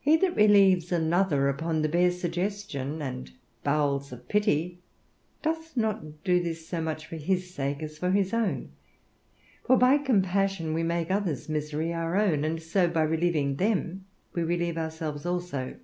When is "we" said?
10.72-10.82, 14.32-14.42